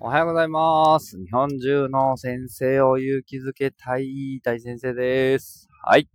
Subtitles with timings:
[0.00, 1.18] おはようございます。
[1.18, 5.68] 日本中の先生を勇気づけたい大先生です。
[5.82, 6.08] はい。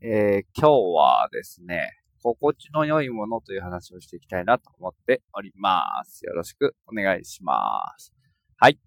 [0.00, 1.92] えー、今日はですね、
[2.22, 6.24] 心地の良いものという話をしていきたいなと思っております。
[6.24, 8.12] よろしくお願いします。
[8.56, 8.78] はい。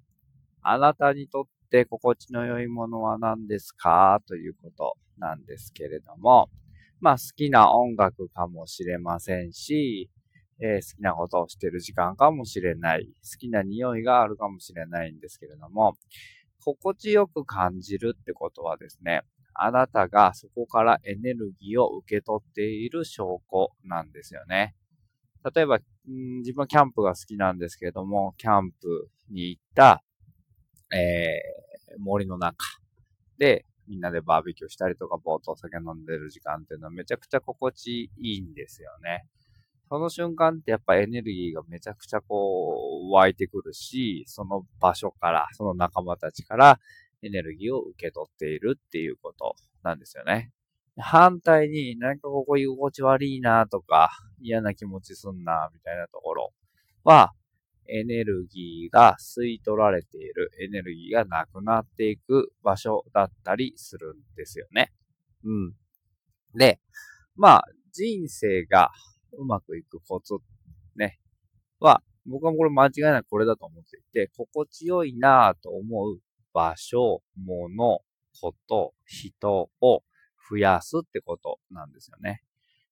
[0.61, 4.19] あなたにとって心地の良いものは何ですか？
[4.27, 6.49] ということなんですけれども、
[6.99, 10.09] まあ好きな音楽かもしれませんし、
[10.61, 13.07] えー好きなことをしてる時間かもしれない。
[13.23, 15.95] 好きな匂いがあるかもしれないんですけれども、
[16.59, 24.75] 心地よく感じるってことはですね、あなたがそこからエネルギーを受け取っている証拠なんですよね。
[25.55, 25.81] 例えば、ん
[26.39, 30.03] 自分はキャンプが好きなんですけれども、キャンプに行った、
[30.93, 31.61] えー
[31.99, 32.55] 森の中
[33.37, 39.25] で、みんなでバーベキューしたりとか、ぼーっとお酒飲んでる時間っていうのはめちゃくちゃ心地いいんですよね。
[39.91, 46.79] その瞬間ってやっぱエネルギーがめちゃくちゃこう湧いてくるし、その場所から、その仲間たちから
[47.21, 50.53] エネルギーを受け取っているっていうことなんですよね。
[50.97, 56.53] 反対になんかここ居心地悪いなとか嫌な気持ちすんなみたいなところ
[57.03, 57.33] は
[57.89, 64.93] エネルギーが吸い取られている、エネルギーがなくなっていく場所だったりするんですよね。
[65.43, 65.73] うん。
[66.55, 66.79] で、
[67.35, 68.91] まあ人生が
[69.37, 70.35] うまくいくコツ、
[70.95, 71.19] ね、
[71.79, 76.19] は、僕はこれ間違いなくこれだと思っていて、心地よいなぁと思う
[76.53, 78.01] 場所、物、
[78.39, 80.03] こと、人を
[80.49, 82.43] 増やすってことなんですよね。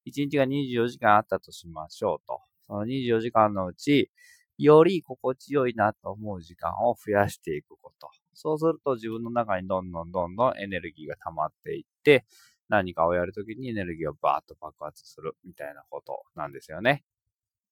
[0.06, 2.40] 1日が24時間あったとしましょうと。
[2.68, 4.12] その24時間のうち、
[4.58, 8.09] より心地よいなと思う時間を増やしていくこと。
[8.34, 12.26] そうすると自分の中にどんどんどんどんエネルギーが溜まっていって、
[12.70, 17.03] 何かをやるときにエネルギーをバーッと爆発するみたいなことなんですよね。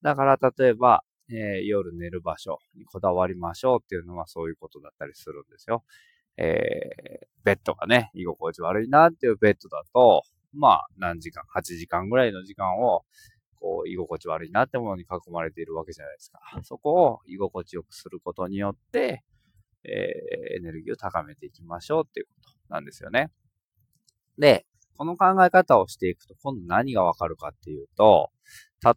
[0.02, 5.84] だから例えば、えー夜寝る場所にこだわりましょうっていうのはそういうことだったりするんですよ。
[6.38, 13.06] えーベッドがね、居心地悪いなっていうベッドだと、まあ何時間、8時間ぐらいの時間を
[13.56, 16.40] こう居心地悪いなってものに囲まれているわけじゃないですか。
[16.64, 19.24] そこを居心地よくすることによって、
[19.84, 22.34] えーエネルギーを高めていきましょうっていうこ
[22.68, 23.30] となんですよね。
[24.38, 24.66] で、
[24.98, 28.32] この考え方をしていくと、今度何がわかるかっていうと、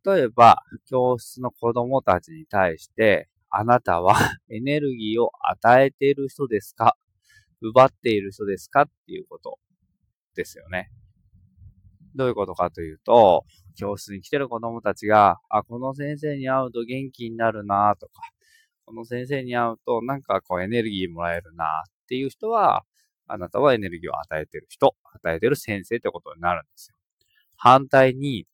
[0.05, 0.57] 例えば、
[0.89, 4.15] 教室の子供たちに対して、あなたは
[4.49, 6.97] エネルギーを与えている人ですか？
[7.61, 9.59] 奪っている人ですかっていうこと
[10.35, 10.91] ですよね。
[12.15, 13.45] どういうことかというと、
[13.77, 18.23] 教室に来てる子供たちが、あ、この先生に会うと元気になるなとか、
[18.87, 22.85] この先生に会うとなんかこうエネルギーもらえるなっていう人は、
[23.33, 26.97] あなたはエネルギーを与えてる人、与えてる先生ってことになるんですよ。
[27.57, 28.47] 反対に、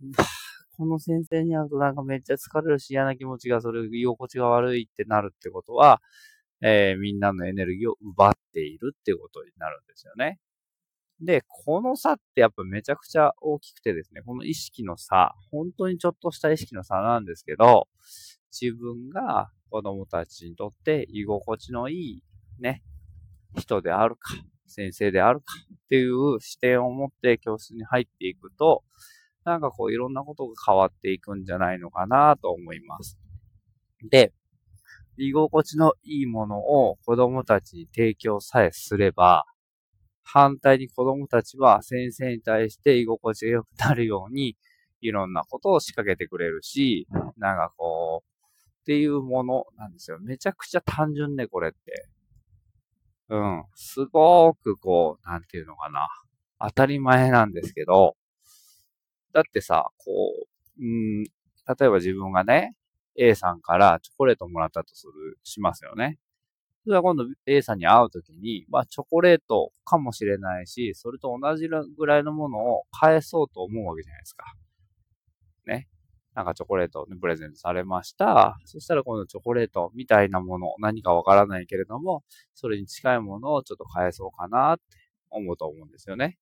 [0.76, 6.00] この先生に会うとなんかめっちゃ疲れるし嫌な気持ちがそれ居心地が悪いってなるってことは、
[6.60, 10.38] えーみんなのエネルギーを奪っているってことになるんですよね。
[11.20, 17.88] で、この差ってやっぱめちゃくちゃ大きくてですね、この意識の差、本当にちょっとした意識の差なんですけど、
[18.52, 22.22] 自分が子供たちにとって居心地のいい
[22.60, 22.82] ね、
[23.56, 24.34] 人であるか、
[24.66, 28.84] 先生であるかっていう視点を持って教室に入っていくと、
[29.44, 33.18] なんかこういろんなことが変わっていくんじゃないのかなと思います。
[34.10, 34.32] で、
[35.16, 39.44] 居心地のいいものを子供たちに提供さえすれば、
[40.22, 44.56] 反対に子供たちは先生に対して居心地が良くなるように、
[45.00, 47.08] いろんなことを仕掛けてくれるし、
[47.38, 48.28] なんかこう、
[48.82, 50.18] っていうものなんですよ。
[50.20, 52.08] めちゃくちゃ単純ね、これって。
[53.30, 53.64] うん。
[53.74, 56.08] すごくこう、なんていうのかな。
[56.60, 58.16] 当たり前なんですけど、
[59.32, 60.12] だってさ、こ
[60.78, 61.30] う、うん、例
[61.82, 62.74] えば自分がね、
[63.16, 66.18] A さんからチョコレートもらったとする、しますよね。
[66.84, 74.54] それは今度 A さんに会うときに、まあチョコレートかもしれないし、それと同じぐらいのものを返そうと思うわけじゃないですか。
[75.66, 75.88] ね。
[76.38, 78.56] なんかチョコレートを、ね、プレゼントされました。
[78.64, 82.22] そしたら今度チョコレートみたいなもの、何かわからないけれども、
[82.54, 84.82] それに近いものをちょっと返そうかなって
[85.30, 86.38] 思うと思うんですよね。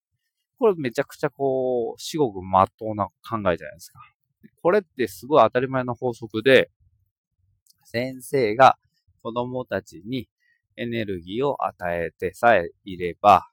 [0.58, 4.00] これめちゃくちゃこう、至極真っ当な考えじゃないですか。
[4.60, 6.70] これってすごい当たり前の法則で、
[7.84, 8.76] 先生が
[9.22, 10.28] 子供たちに
[10.76, 13.48] エネルギーを与えてさえいれば、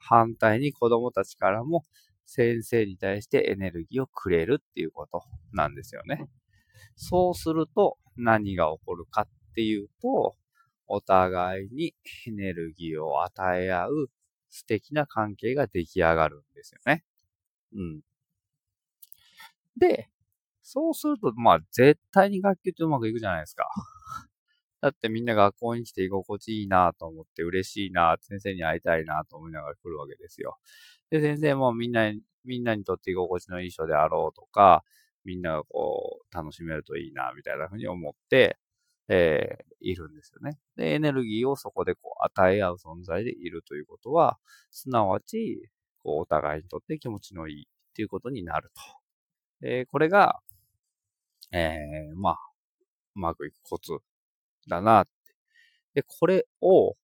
[0.00, 1.84] 反対に子供たちからも
[2.26, 5.22] 先生に対してエネルギーをくれるっていうこと
[5.52, 6.26] なんですよね。
[6.96, 10.36] そうすると何が起こるかっていうと、
[10.86, 11.94] お互いに
[12.26, 14.10] エネルギーを与え合う
[14.50, 17.04] 素敵な関係が出来上がるんですよね。
[17.74, 18.00] うん。
[19.76, 20.08] で、
[20.62, 23.68] そうすると、まあ、絶対に学級ってうまくいくじゃないですか。
[24.84, 30.58] だってみんな学校に来て居心地いいなと思って嬉しいな、先生に会いたいなと思いながら来るわけですよ。
[31.08, 34.84] で、先生もみんなに、みんなにとって居心地のいい人であろうとか、
[35.24, 38.58] みんながこう、楽しめるといいな、みたいなふうに思って、
[39.08, 40.58] えー、いるんですよね。
[40.76, 44.38] で、エネルギーをそこでこう、与え合う存在でいるということは、
[44.70, 45.70] すなわち、
[46.02, 48.70] こう、お互いにとって気持ちのいいっていうことになる
[49.62, 49.66] と。
[49.66, 50.40] えー、これが、
[51.52, 52.38] えー、まあ、
[53.16, 53.92] うまくいくコツ
[54.68, 55.10] だなって。
[55.94, 56.96] で、これを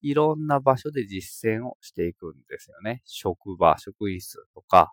[0.00, 3.02] いろんな場所で実践をしていくんですよね。
[3.04, 4.92] 職場、職員室とか、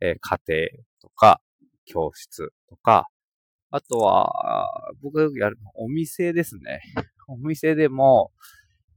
[0.00, 1.40] えー、家庭とか、
[1.84, 3.06] 教室とか、
[3.70, 4.32] あとは、
[5.00, 6.80] 僕がよくやるのお店ですね。
[7.28, 8.32] お店でも、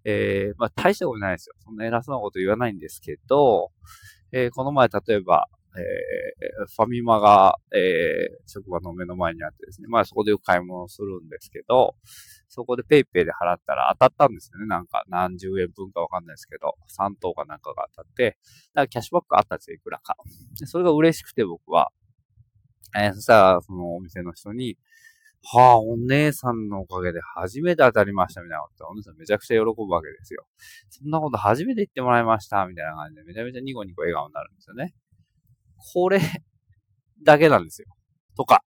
[0.05, 1.55] えー、まあ大したことないですよ。
[1.59, 3.71] そんな偉そうなこと言わないんですけど、
[4.31, 11.95] えー、この前例えば、えー、ファミマが、えー、職場の目の前にあってですね、まあそこでよく買い物するんですけど、
[12.47, 14.67] そこで PayPay で払ったら当たったんですよね。
[14.67, 18.37] なんか何十円分かわかんないですけど、3等かなんかが当たって、
[18.73, 20.15] だからキャッシュバックあったんですよ、いくらか。
[20.59, 21.91] でそれが嬉しくて僕は、
[22.95, 24.77] えー、そしたらそのお店の人に、
[25.45, 28.87] はあ、お姉さんのおかげで初めて当たりましたみたいなこと。
[28.87, 30.45] お姉さんめちゃくちゃ喜ぶわけですよ。
[30.89, 34.93] そんなこと初めて言ってもらいましたみたいな感じでめちゃめちゃニコニコ笑顔になるんですよね。
[35.93, 36.19] これ
[37.23, 37.87] だけなんですよ。
[38.37, 38.63] とか。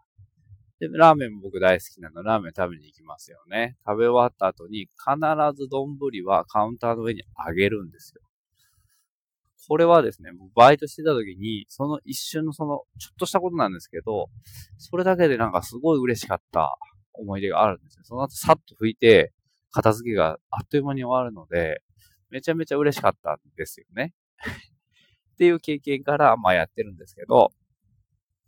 [0.78, 2.22] で、ラーメンも僕大好きなの。
[2.22, 3.76] ラーメン食べに行きますよね。
[3.86, 4.90] 食べ終わった後に必
[5.56, 8.22] ず丼はカウンターの上にあげるんですよ。
[9.68, 14.28] これはですね、僕バイトしてた時に、その一瞬のその、ちょっとしたことなんですけど、
[14.78, 16.76] それだけでなんかすごい嬉しかった
[17.14, 18.04] 思い出があるんですよ。
[18.04, 19.32] その後さっと拭いて、
[19.72, 21.82] 片付けがあっという間に終わるので、
[22.30, 24.14] めちゃめちゃ嬉しかったんですよね。
[25.36, 27.52] っていう経験から、まあやってるんですけど、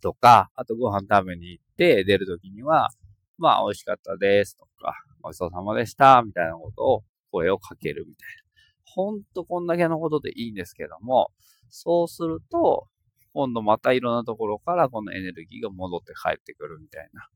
[0.01, 2.89] とか、あとご飯食べに行って出るときには、
[3.37, 8.43] まあ美味しかったですとか、ごちそうさまでしたみたいなことを声をかけるみたいな。
[8.85, 11.31] ほんとこんだけのことでいいんですけども、
[11.69, 12.87] そうすると、
[13.33, 17.29] 今度またいろんなところからこのエネルギーが戻って帰ってくるみたいな。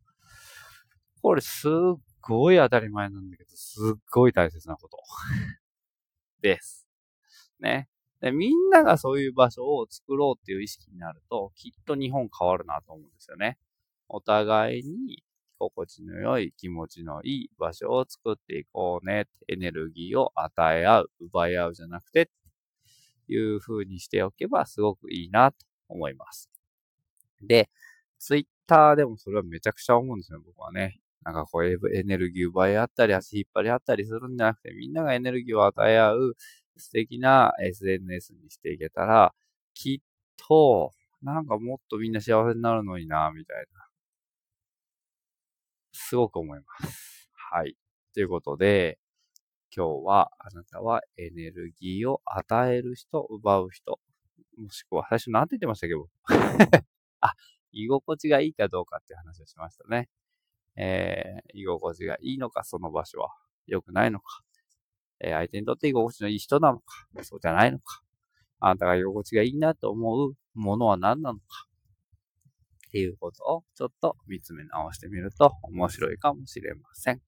[1.22, 1.72] これすっ
[2.22, 4.98] ごい当たり前なんだけど、すっごい大切なこと
[6.42, 6.88] です。
[7.60, 7.88] ね。
[8.24, 13.58] で、みんながそういう場所を作ろうっていう意識になると、きっと日本変わるなと思うんですよね。
[14.08, 15.24] お互いに
[15.60, 19.28] 心地の良い、気持ちのいい場所を作っていこうね。
[19.50, 22.30] エネルギーを与え合う、奪い合うじゃなくて、
[23.28, 25.58] いう風にしておけばすごくいいなと
[25.90, 26.50] 思います。
[27.42, 27.70] で、
[28.20, 31.02] ツイッターでもそれはめちゃくちゃ思うんですよ、僕はね。
[31.26, 36.36] なんかこうエネルギー奪い合ったり、足引っ張り合ったりするんじゃなくて、みんながエネルギーを与え合う
[36.78, 39.34] 素敵な SNS にしていけたら、
[39.74, 40.06] きっ
[40.38, 40.92] と、
[41.22, 43.86] なんかもっとみんな幸せになるのにな、みたいな。
[45.94, 47.30] すごく思います。
[47.34, 47.76] はい。
[48.14, 49.00] ということで、
[49.76, 54.00] 今日はあなたはエネルギーを与える人、奪う人、
[54.58, 56.10] もしくは最初何て言ってましたけど、
[57.22, 57.34] あ、
[57.72, 60.10] 居心地がいいかどうかって話をしましたね。
[60.76, 63.30] えー、居心地がいいのか、その場所は
[63.66, 64.44] 良くないのか。
[65.24, 68.02] え、相手にとって居心地のいい人なのか、そうじゃないのか。
[68.60, 71.68] あなたが居心地がいいなと思うものは何なのか。
[72.88, 77.22] っていうことをちょっと見つめ直してみると面白いかもしれません。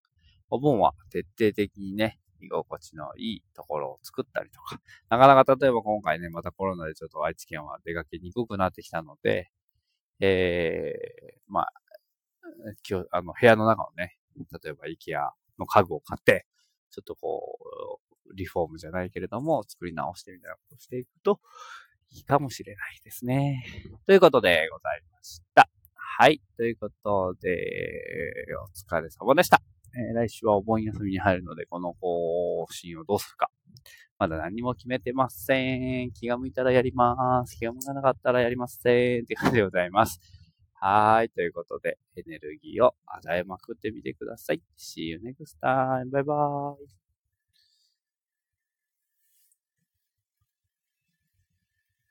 [0.51, 4.79] お盆は徹底的にね、居心地のいいところを作ったりとか、
[5.09, 9.49] なかなか例えば今回ね、またコロナでちょっと愛知県は出かけにくくなってきたので、
[10.19, 11.73] えー、まあ、
[12.87, 14.17] 今日、あの、部屋の中をね、
[14.63, 15.29] 例えば IKEA
[15.59, 16.45] の家具を買って、
[16.95, 17.59] ちょっとこ
[18.29, 21.41] う、リフォームじゃないけれども、作り直してみたいなことをしていくと
[22.11, 23.65] いいかもしれないですね。
[24.07, 25.69] ということでございました。
[25.95, 26.41] はい。
[26.55, 29.61] ということで、お疲れ様でした。
[29.97, 33.51] えー、来週はお盆休みに入るので、この更新をどうするか。
[34.17, 36.11] まだ何も決めてません。
[36.13, 37.57] 気が向いたらやります。
[37.57, 39.23] 気が向かなかったらやりません。
[39.23, 40.19] って感じでございます。
[40.87, 41.29] はい。
[41.31, 44.61] ということで、エネルギーを与えまくってみてください。
[44.77, 46.11] See you next time.
[46.11, 47.04] Bye bye.。